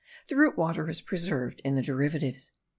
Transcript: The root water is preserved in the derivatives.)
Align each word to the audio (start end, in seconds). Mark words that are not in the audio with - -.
The 0.29 0.35
root 0.35 0.57
water 0.57 0.89
is 0.89 0.99
preserved 0.99 1.61
in 1.63 1.75
the 1.75 1.83
derivatives.) 1.83 2.51